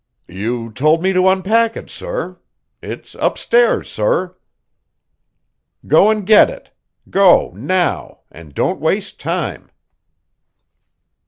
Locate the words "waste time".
8.81-9.69